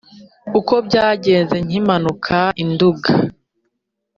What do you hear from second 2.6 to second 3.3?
i nduga